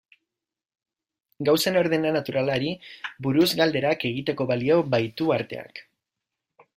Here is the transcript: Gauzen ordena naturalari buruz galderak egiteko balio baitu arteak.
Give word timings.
Gauzen 1.49 1.77
ordena 1.81 2.13
naturalari 2.15 2.71
buruz 3.27 3.49
galderak 3.59 4.07
egiteko 4.11 4.49
balio 4.53 4.79
baitu 4.97 5.29
arteak. 5.37 5.83